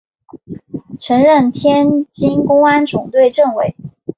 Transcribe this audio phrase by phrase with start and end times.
[0.97, 3.75] 曾任天津公安总队政委。